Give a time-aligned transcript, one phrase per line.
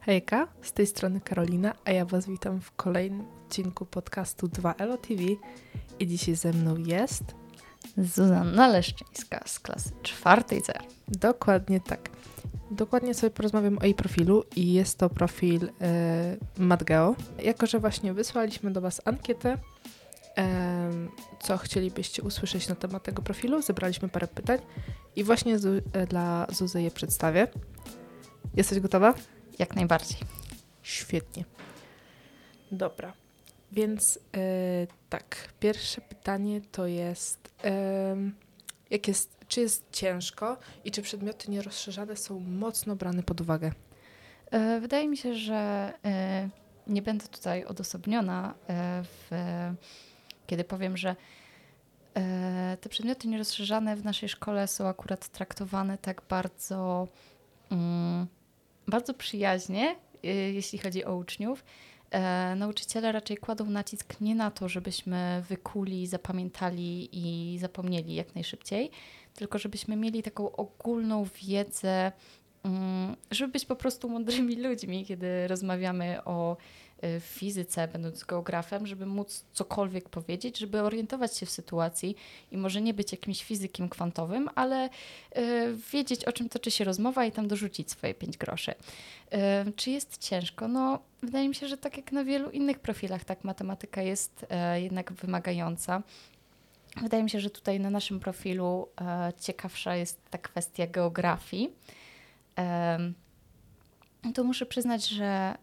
[0.00, 5.22] Hejka, z tej strony Karolina, a ja Was witam w kolejnym odcinku podcastu 2ELO TV
[5.98, 7.24] i dzisiaj ze mną jest...
[7.98, 10.72] Zuzanna Leszczyńska z klasy czwartej C.
[11.08, 12.10] Dokładnie tak.
[12.70, 17.16] Dokładnie sobie porozmawiam o jej profilu i jest to profil yy, Madgeo.
[17.42, 19.58] Jako, że właśnie wysłaliśmy do Was ankietę,
[20.36, 20.44] yy,
[21.40, 24.58] co chcielibyście usłyszeć na temat tego profilu, zebraliśmy parę pytań
[25.16, 27.48] i właśnie zu, yy, dla Zuzy je przedstawię.
[28.56, 29.14] Jesteś gotowa?
[29.60, 30.18] Jak najbardziej.
[30.82, 31.44] Świetnie.
[32.72, 33.12] Dobra.
[33.72, 37.70] Więc yy, tak, pierwsze pytanie to jest, yy,
[38.90, 43.72] jak jest, czy jest ciężko i czy przedmioty nierozszerzane są mocno brane pod uwagę?
[44.52, 45.92] Yy, wydaje mi się, że
[46.86, 48.54] nie będę tutaj odosobniona,
[49.02, 49.30] w,
[50.46, 51.16] kiedy powiem, że
[52.80, 57.08] te przedmioty nierozszerzane w naszej szkole są akurat traktowane tak bardzo,
[57.70, 58.26] mm,
[58.88, 59.96] bardzo przyjaźnie,
[60.52, 61.64] jeśli chodzi o uczniów.
[62.10, 68.90] E, nauczyciele raczej kładą nacisk nie na to, żebyśmy wykuli, zapamiętali i zapomnieli jak najszybciej,
[69.34, 72.12] tylko żebyśmy mieli taką ogólną wiedzę,
[72.64, 76.56] mm, żeby być po prostu mądrymi ludźmi, kiedy rozmawiamy o
[76.89, 82.16] Y, w fizyce, będąc geografem, żeby móc cokolwiek powiedzieć, żeby orientować się w sytuacji
[82.52, 84.90] i może nie być jakimś fizykiem kwantowym, ale
[85.38, 88.70] y, wiedzieć, o czym toczy się rozmowa i tam dorzucić swoje pięć groszy.
[88.70, 90.68] Y, czy jest ciężko?
[90.68, 95.12] No, wydaje mi się, że tak jak na wielu innych profilach, tak matematyka jest jednak
[95.12, 96.02] wymagająca.
[97.02, 98.88] Wydaje mi się, że tutaj na naszym profilu
[99.40, 101.72] ciekawsza jest ta kwestia geografii.
[104.34, 105.54] To muszę przyznać, że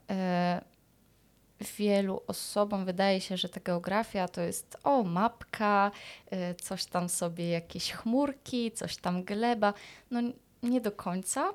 [1.62, 5.92] wielu osobom wydaje się, że ta geografia to jest o mapka,
[6.34, 9.74] y, coś tam sobie jakieś chmurki, coś tam gleba.
[10.12, 10.22] No
[10.64, 11.54] nie do końca.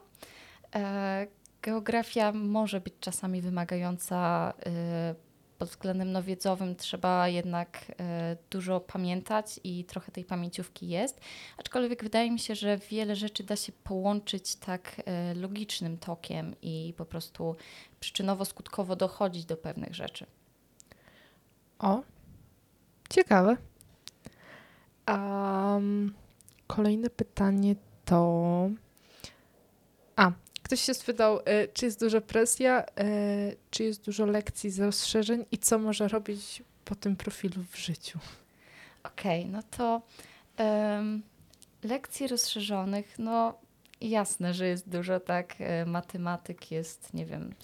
[0.74, 1.26] E,
[1.62, 5.31] geografia może być czasami wymagająca y,
[5.62, 11.20] pod względem no, wiedzowym trzeba jednak e, dużo pamiętać i trochę tej pamięciówki jest.
[11.58, 16.94] Aczkolwiek wydaje mi się, że wiele rzeczy da się połączyć tak e, logicznym tokiem i
[16.96, 17.56] po prostu
[18.00, 20.26] przyczynowo-skutkowo dochodzić do pewnych rzeczy.
[21.78, 22.02] O,
[23.10, 23.56] ciekawe.
[25.08, 26.14] Um,
[26.66, 28.70] kolejne pytanie to.
[30.72, 33.04] Ktoś się spytał, e, czy jest duża presja, e,
[33.70, 38.18] czy jest dużo lekcji z rozszerzeń i co może robić po tym profilu w życiu?
[39.02, 40.02] Okej, okay, no to
[40.58, 41.22] um,
[41.82, 43.58] lekcji rozszerzonych, no
[44.00, 47.54] jasne, że jest dużo, tak, e, matematyk jest, nie wiem,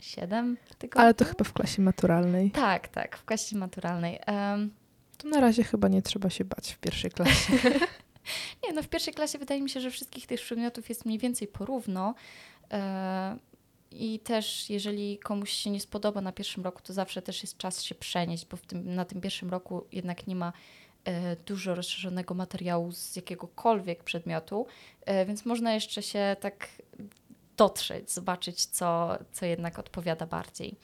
[0.00, 1.02] siedem tygodni.
[1.02, 2.50] Ale to chyba w klasie maturalnej.
[2.50, 4.18] Tak, tak, w klasie maturalnej.
[4.26, 4.70] Um,
[5.18, 7.52] to na razie chyba nie trzeba się bać w pierwszej klasie.
[8.64, 11.48] Nie, no w pierwszej klasie wydaje mi się, że wszystkich tych przedmiotów jest mniej więcej
[11.48, 12.14] porówno.
[12.70, 13.36] E,
[13.90, 17.82] I też, jeżeli komuś się nie spodoba na pierwszym roku, to zawsze też jest czas
[17.82, 20.52] się przenieść, bo tym, na tym pierwszym roku jednak nie ma
[21.04, 24.66] e, dużo rozszerzonego materiału z jakiegokolwiek przedmiotu,
[25.04, 26.68] e, więc można jeszcze się tak
[27.56, 30.76] dotrzeć, zobaczyć, co, co jednak odpowiada bardziej.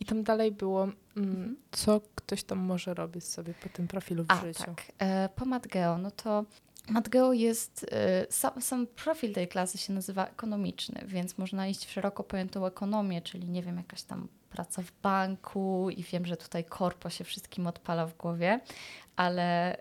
[0.00, 1.56] I tam dalej było, mm, mhm.
[1.70, 4.64] co ktoś tam może robić sobie po tym profilu w A, życiu.
[4.64, 4.82] tak.
[4.98, 6.44] E, po Matgeo, no to
[6.88, 11.90] Matgeo jest, e, sam, sam, profil tej klasy się nazywa ekonomiczny, więc można iść w
[11.90, 16.64] szeroko pojętą ekonomię, czyli nie wiem, jakaś tam praca w banku i wiem, że tutaj
[16.64, 18.60] korpo się wszystkim odpala w głowie,
[19.16, 19.76] ale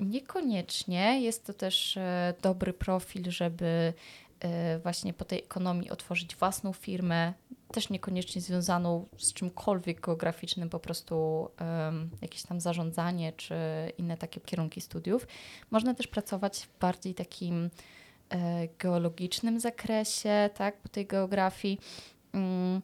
[0.00, 3.92] niekoniecznie jest to też e, dobry profil, żeby
[4.40, 7.32] e, właśnie po tej ekonomii otworzyć własną firmę,
[7.72, 13.54] też niekoniecznie związaną z czymkolwiek geograficznym, po prostu um, jakieś tam zarządzanie czy
[13.98, 15.26] inne takie kierunki studiów.
[15.70, 17.70] Można też pracować w bardziej takim
[18.30, 21.80] e, geologicznym zakresie, tak, po tej geografii.
[22.34, 22.82] Um,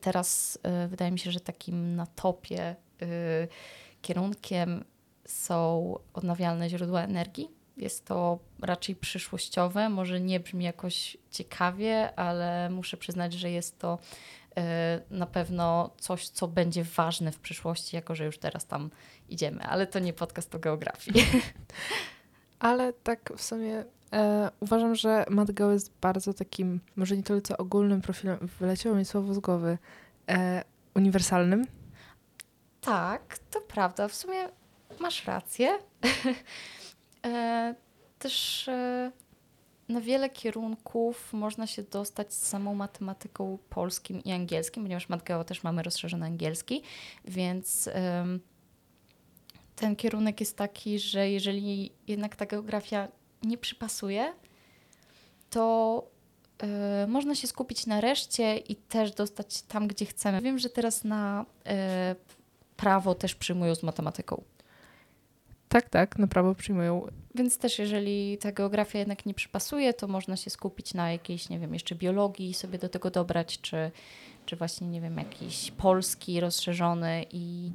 [0.00, 2.76] teraz e, wydaje mi się, że takim na topie e,
[4.02, 4.84] kierunkiem
[5.24, 12.96] są odnawialne źródła energii jest to raczej przyszłościowe, może nie brzmi jakoś ciekawie, ale muszę
[12.96, 13.98] przyznać, że jest to
[14.56, 18.90] e, na pewno coś, co będzie ważne w przyszłości, jako że już teraz tam
[19.28, 21.26] idziemy, ale to nie podcast o geografii.
[22.58, 27.56] Ale tak w sumie e, uważam, że MatGo jest bardzo takim, może nie tyle co
[27.56, 29.78] ogólnym profilem, wyleciało mi słowo z głowy,
[30.28, 30.64] e,
[30.94, 31.66] uniwersalnym.
[32.80, 34.08] Tak, to prawda.
[34.08, 34.48] W sumie
[35.00, 35.78] masz rację.
[37.28, 37.74] E,
[38.18, 39.12] też e,
[39.88, 45.62] na wiele kierunków można się dostać z samą matematyką polskim i angielskim, ponieważ MatGeo też
[45.62, 46.82] mamy rozszerzony angielski,
[47.24, 47.90] więc
[49.76, 53.08] ten kierunek jest taki, że jeżeli jednak ta geografia
[53.42, 54.32] nie przypasuje,
[55.50, 56.04] to
[56.58, 60.40] e, można się skupić na reszcie i też dostać tam, gdzie chcemy.
[60.40, 62.16] Wiem, że teraz na e,
[62.76, 64.42] prawo też przyjmują z matematyką.
[65.68, 67.06] Tak, tak, na prawo przyjmują.
[67.34, 71.58] Więc też jeżeli ta geografia jednak nie przypasuje, to można się skupić na jakiejś, nie
[71.58, 73.90] wiem, jeszcze biologii sobie do tego dobrać, czy,
[74.46, 77.72] czy właśnie, nie wiem, jakiś polski rozszerzony i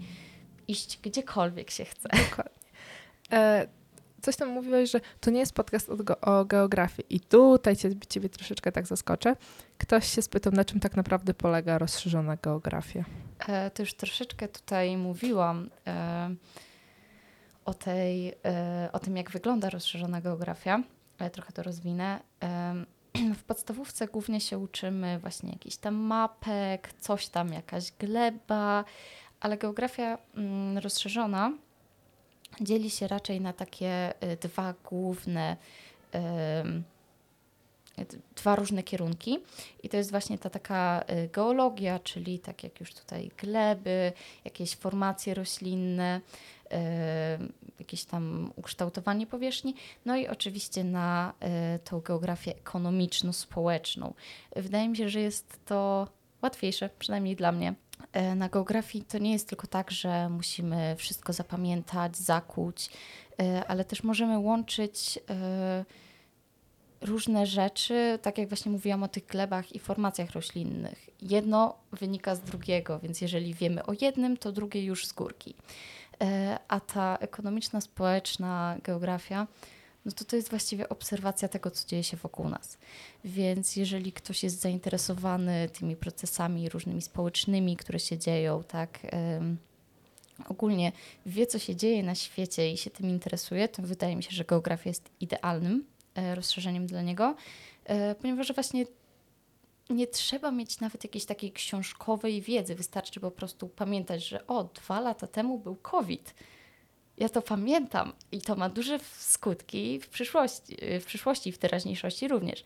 [0.68, 2.10] iść gdziekolwiek się chce.
[2.30, 2.64] Dokładnie.
[3.32, 3.68] E,
[4.22, 8.30] coś tam mówiłeś, że to nie jest podcast o, o geografii i tutaj cię, ciebie
[8.30, 9.36] troszeczkę tak zaskoczę.
[9.78, 13.06] Ktoś się spytał, na czym tak naprawdę polega rozszerzona geografia.
[13.48, 15.70] E, to już troszeczkę tutaj mówiłam.
[15.88, 16.36] E,
[17.66, 20.84] o, tej, e, o tym, jak wygląda rozszerzona geografia,
[21.20, 22.20] ale trochę to rozwinę.
[23.36, 28.86] W podstawówce głównie się uczymy właśnie jakiś tam mapek, coś tam, jakaś gleba,
[29.40, 31.52] ale geografia mm, rozszerzona
[32.62, 35.58] dzieli się raczej na takie e, dwa główne
[38.36, 39.40] dwa różne kierunki
[39.84, 44.14] i to jest właśnie ta taka e, geologia, czyli tak jak już tutaj gleby,
[44.46, 46.22] jakieś formacje roślinne,
[47.80, 49.76] jakieś tam ukształtowanie powierzchni,
[50.06, 54.14] no i oczywiście na e, tą geografię ekonomiczno-społeczną.
[54.56, 56.08] Wydaje mi się, że jest to
[56.42, 57.74] łatwiejsze, przynajmniej dla mnie.
[58.14, 62.90] E, na geografii to nie jest tylko tak, że musimy wszystko zapamiętać, zakuć,
[63.68, 65.20] ale też możemy łączyć
[67.02, 71.10] różne rzeczy, tak jak właśnie mówiłam o tych glebach i formacjach roślinnych.
[71.22, 75.56] Jedno wynika z drugiego, więc jeżeli wiemy o jednym, to drugie już z górki.
[76.22, 79.48] E, a ta ekonomiczna, społeczna geografia,
[80.06, 82.78] no to to jest właściwie obserwacja tego, co dzieje się wokół nas.
[83.26, 89.00] Więc jeżeli ktoś jest zainteresowany tymi procesami różnymi społecznymi, które się dzieją, tak,
[90.48, 90.92] ogólnie
[91.26, 94.46] wie, co się dzieje na świecie i się tym interesuje, to wydaje mi się, że
[94.46, 97.36] geografia jest idealnym e, rozszerzeniem dla niego,
[97.86, 98.86] e, ponieważ właśnie
[99.90, 102.76] nie trzeba mieć nawet jakiejś takiej książkowej wiedzy.
[102.76, 106.34] Wystarczy po prostu pamiętać, że o, dwa lata temu był COVID.
[107.18, 112.28] Ja to pamiętam i to ma duże skutki w przyszłości, w przyszłości i w teraźniejszości
[112.28, 112.64] również.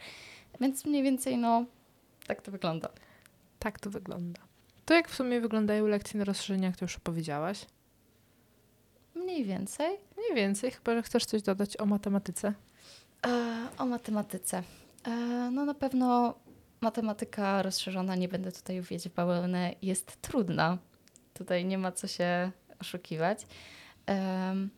[0.62, 1.66] Więc mniej więcej, no,
[2.28, 2.90] tak to wygląda.
[3.60, 4.40] Tak to wygląda.
[4.86, 7.66] To jak w sumie wyglądają lekcje na rozszerzeniach, to już opowiedziałaś?
[9.16, 9.98] Mniej więcej.
[10.18, 12.54] Mniej więcej, chyba że chcesz coś dodać o matematyce.
[13.28, 14.64] E, o matematyce.
[15.04, 15.12] E,
[15.52, 16.36] no na pewno
[16.82, 20.78] matematyka rozszerzona, nie będę tutaj uwiedzieć w bawełnę, jest trudna.
[21.34, 23.48] Tutaj nie ma co się oszukiwać.
[24.08, 24.70] Um,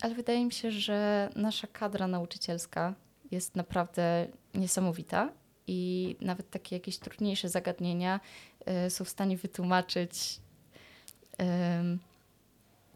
[0.00, 2.94] ale wydaje mi się, że nasza kadra nauczycielska
[3.30, 5.32] jest naprawdę niesamowita
[5.66, 8.20] i nawet takie jakieś trudniejsze zagadnienia
[8.86, 10.40] y, są w stanie wytłumaczyć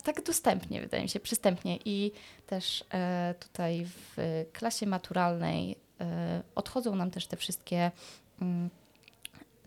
[0.03, 1.79] tak dostępnie, wydaje mi się, przystępnie.
[1.85, 2.12] I
[2.47, 2.85] też y,
[3.38, 4.17] tutaj w
[4.53, 7.91] klasie maturalnej e, odchodzą nam też te wszystkie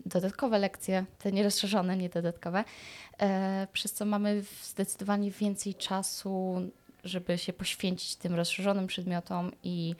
[0.06, 2.64] dodatkowe lekcje, te nierozszerzone, nie dodatkowe,
[3.18, 6.62] e, przez co mamy zdecydowanie więcej czasu,
[7.04, 9.94] żeby się poświęcić tym rozszerzonym przedmiotom i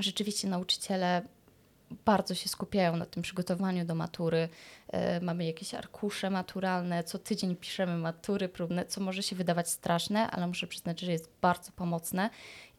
[0.00, 1.22] rzeczywiście nauczyciele
[2.04, 4.48] bardzo się skupiają na tym przygotowaniu do matury.
[4.88, 10.30] E, mamy jakieś arkusze maturalne, co tydzień piszemy matury próbne, co może się wydawać straszne,
[10.30, 12.30] ale muszę przyznać, że jest bardzo pomocne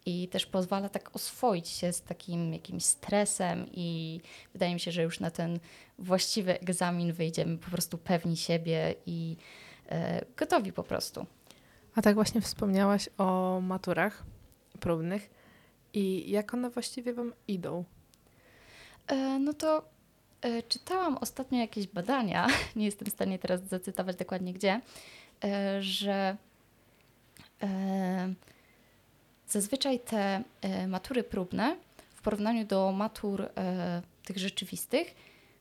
[0.08, 4.20] i też pozwala tak oswoić się z takim jakimś stresem i
[4.54, 5.60] wydaje mi się, że już na ten
[6.00, 9.38] właściwy egzamin wyjdziemy po prostu pewni siebie i
[9.90, 11.26] e, gotowi po prostu.
[11.96, 14.24] A tak właśnie wspomniałaś o maturach
[14.80, 15.30] próbnych
[15.94, 17.84] i jak one właściwie Wam idą?
[19.08, 19.90] E, no to
[20.42, 24.82] e, czytałam ostatnio jakieś badania, nie jestem w stanie teraz zacytować dokładnie gdzie,
[25.80, 26.38] że
[29.48, 31.78] Zazwyczaj te e, matury próbne
[32.16, 35.16] w porównaniu do matur e, tych rzeczywistych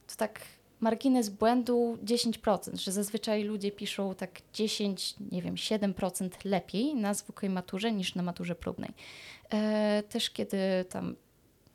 [0.07, 0.41] to tak
[0.81, 7.51] margines błędu 10%, że zazwyczaj ludzie piszą tak 10, nie wiem, 7% lepiej na zwykłej
[7.51, 8.91] maturze niż na maturze próbnej.
[9.51, 11.17] E, też kiedy tam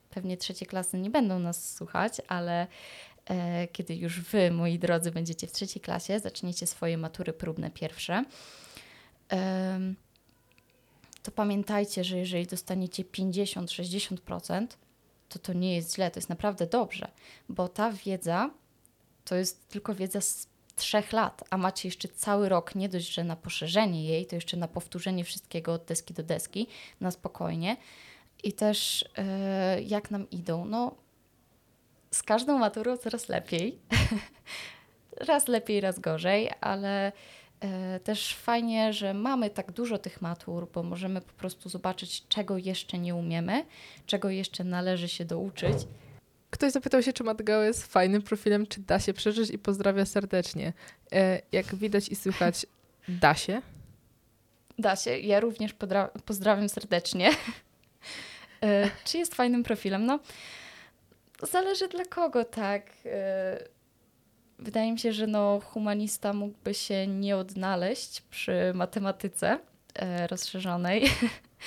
[0.10, 2.68] pewnie trzecie klasy nie będą nas słuchać, ale
[3.72, 8.24] kiedy już wy, moi drodzy, będziecie w trzeciej klasie, zaczniecie swoje matury próbne pierwsze,
[11.24, 14.68] to pamiętajcie, że jeżeli dostaniecie 50-60%,
[15.30, 17.12] to to nie jest źle, to jest naprawdę dobrze,
[17.50, 18.50] bo ta wiedza
[19.26, 23.24] to jest tylko wiedza z trzech lat, a macie jeszcze cały rok nie dość, że
[23.24, 26.68] na poszerzenie jej, to jeszcze na powtórzenie wszystkiego od deski do deski,
[27.02, 27.78] na spokojnie.
[28.44, 29.06] I też
[29.78, 30.66] yy, jak nam idą?
[30.66, 30.96] No,
[32.12, 33.80] z każdą maturą coraz lepiej.
[35.28, 37.12] raz lepiej, raz gorzej, ale
[38.04, 42.98] też fajnie, że mamy tak dużo tych matur, bo możemy po prostu zobaczyć, czego jeszcze
[42.98, 43.66] nie umiemy,
[44.06, 45.78] czego jeszcze należy się douczyć.
[46.50, 50.74] ktoś zapytał się, czy Matgao jest fajnym profilem, czy da się przeżyć i pozdrawia serdecznie.
[51.12, 52.66] E, jak widać i słychać,
[53.08, 53.62] da się.
[54.80, 55.20] Da się.
[55.20, 55.76] Ja również
[56.26, 57.32] pozdrawiam serdecznie.
[58.64, 60.06] E, czy jest fajnym profilem?
[60.06, 60.20] No,
[61.52, 62.84] zależy dla kogo, tak.
[64.62, 69.60] Wydaje mi się, że no, humanista mógłby się nie odnaleźć przy matematyce
[69.96, 71.04] e, rozszerzonej,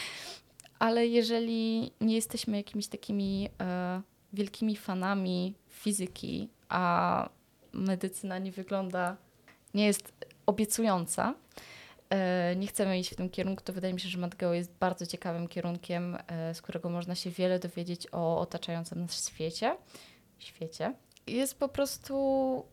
[0.79, 7.29] ale jeżeli nie jesteśmy jakimiś takimi e, wielkimi fanami fizyki, a
[7.73, 9.17] medycyna nie wygląda,
[9.75, 10.13] nie jest
[10.47, 11.35] obiecująca,
[12.11, 15.07] e, nie chcemy iść w tym kierunku, to wydaje mi się, że MatGeo jest bardzo
[15.07, 19.77] ciekawym kierunkiem, e, z którego można się wiele dowiedzieć o otaczającym nas świecie.
[20.39, 20.95] Świecie.
[21.27, 22.65] Jest po prostu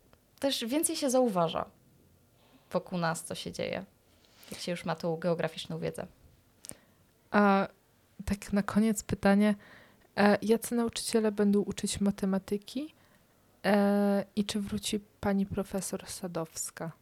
[0.42, 1.64] też więcej się zauważa
[2.70, 3.84] wokół nas, co się dzieje,
[4.50, 6.06] jak się już ma tą geograficzną wiedzę.
[7.30, 7.68] A
[8.24, 9.54] tak na koniec pytanie,
[10.16, 12.94] e, jacy nauczyciele będą uczyć matematyki
[13.64, 16.92] e, i czy wróci pani profesor Sadowska?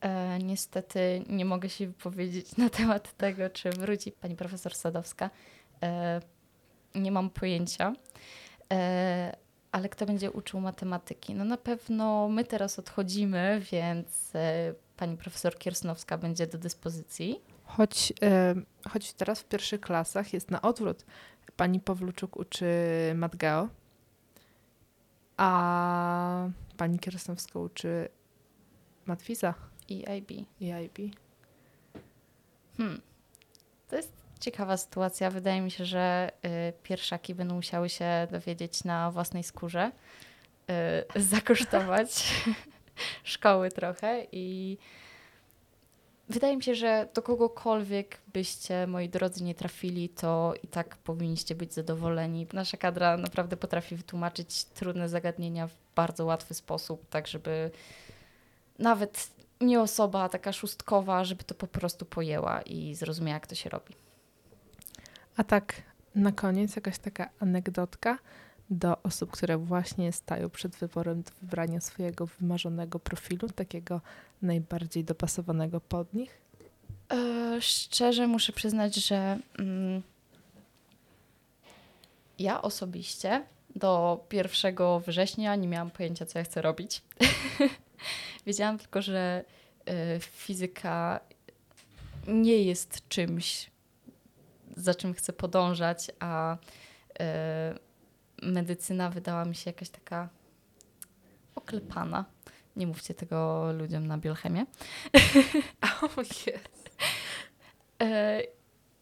[0.00, 5.30] E, niestety nie mogę się wypowiedzieć na temat tego, czy wróci pani profesor Sadowska.
[5.82, 6.20] E,
[6.94, 7.92] nie mam pojęcia.
[8.72, 9.36] E,
[9.74, 11.34] ale kto będzie uczył matematyki?
[11.34, 17.40] No na pewno my teraz odchodzimy, więc e, pani profesor Kiersnowska będzie do dyspozycji.
[17.64, 18.54] Choć, e,
[18.88, 21.04] choć teraz w pierwszych klasach jest na odwrót.
[21.56, 22.66] Pani Pawluczuk uczy
[23.14, 23.68] matgeo,
[25.36, 28.08] a pani Kiersnowska uczy
[29.06, 29.54] matwiza.
[29.90, 30.30] EIB.
[30.62, 30.98] EIB.
[32.76, 33.00] Hmm.
[33.88, 35.30] To jest ciekawa sytuacja.
[35.30, 39.92] Wydaje mi się, że y, pierwszaki będą musiały się dowiedzieć na własnej skórze,
[41.16, 42.34] y, zakosztować
[43.34, 44.78] szkoły trochę i
[46.28, 51.54] wydaje mi się, że do kogokolwiek byście, moi drodzy, nie trafili, to i tak powinniście
[51.54, 52.46] być zadowoleni.
[52.52, 57.70] Nasza kadra naprawdę potrafi wytłumaczyć trudne zagadnienia w bardzo łatwy sposób, tak żeby
[58.78, 63.70] nawet nie osoba taka szóstkowa, żeby to po prostu pojęła i zrozumiała, jak to się
[63.70, 64.03] robi.
[65.36, 65.82] A tak
[66.14, 68.18] na koniec jakaś taka anegdotka
[68.70, 74.00] do osób, które właśnie stają przed wyborem do wybrania swojego wymarzonego profilu, takiego
[74.42, 76.38] najbardziej dopasowanego pod nich?
[77.12, 80.02] E, szczerze muszę przyznać, że mm,
[82.38, 83.42] ja osobiście
[83.76, 84.76] do 1
[85.06, 87.02] września nie miałam pojęcia, co ja chcę robić.
[88.46, 89.44] Wiedziałam tylko, że
[89.88, 91.20] y, fizyka
[92.28, 93.70] nie jest czymś,
[94.76, 96.56] za czym chcę podążać, a
[97.20, 97.78] e,
[98.42, 100.28] medycyna wydała mi się jakaś taka
[101.54, 102.24] oklepana.
[102.76, 104.66] Nie mówcie tego ludziom na biochemię.
[105.82, 106.60] oh, yes.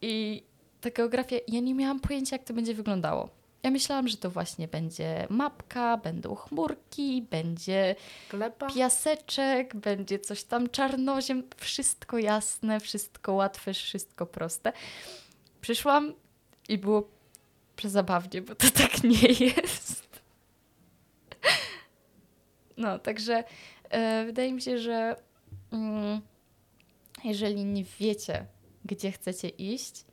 [0.01, 0.43] I
[0.81, 3.29] ta geografia, ja nie miałam pojęcia, jak to będzie wyglądało.
[3.63, 7.95] Ja myślałam, że to właśnie będzie mapka, będą chmurki, będzie
[8.29, 8.67] Gleba.
[8.67, 11.43] piaseczek, będzie coś tam czarnoziem.
[11.57, 14.73] Wszystko jasne, wszystko łatwe, wszystko proste.
[15.63, 16.13] Przyszłam
[16.69, 17.09] i było
[17.75, 20.21] przezabawnie, bo to tak nie jest.
[22.77, 23.43] No, także
[23.89, 25.15] e, wydaje mi się, że
[25.71, 26.21] mm,
[27.23, 28.45] jeżeli nie wiecie,
[28.85, 30.05] gdzie chcecie iść,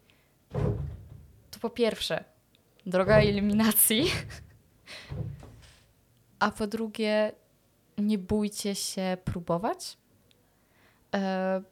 [1.50, 2.24] to po pierwsze,
[2.86, 4.04] droga eliminacji,
[6.38, 7.32] a po drugie,
[7.98, 9.96] nie bójcie się próbować.
[11.14, 11.62] E,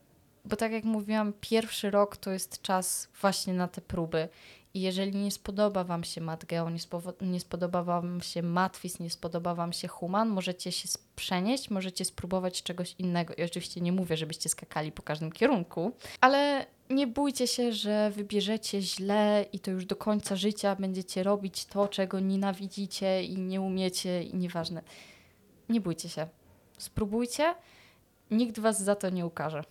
[0.48, 4.28] bo tak jak mówiłam, pierwszy rok to jest czas właśnie na te próby.
[4.74, 6.78] I jeżeli nie spodoba Wam się MatGeo, nie,
[7.20, 12.62] nie spodoba Wam się Matwis, nie spodoba Wam się Human, możecie się przenieść, możecie spróbować
[12.62, 13.34] czegoś innego.
[13.34, 18.82] I oczywiście nie mówię, żebyście skakali po każdym kierunku, ale nie bójcie się, że wybierzecie
[18.82, 24.22] źle i to już do końca życia będziecie robić to, czego nienawidzicie i nie umiecie
[24.22, 24.82] i nieważne.
[25.68, 26.26] Nie bójcie się.
[26.78, 27.54] Spróbujcie.
[28.30, 29.64] Nikt Was za to nie ukaże.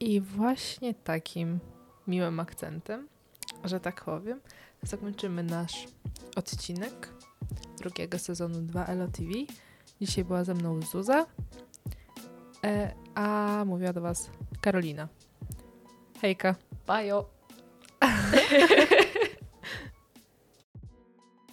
[0.00, 1.58] I właśnie takim
[2.06, 3.08] miłym akcentem,
[3.64, 4.40] że tak powiem,
[4.82, 5.86] zakończymy nasz
[6.36, 7.12] odcinek
[7.78, 9.32] drugiego sezonu 2 LOTV.
[10.00, 11.26] Dzisiaj była ze mną Zuza,
[12.64, 15.08] e, a mówiła do Was Karolina.
[16.20, 16.54] Hejka.
[16.86, 17.30] Bajo.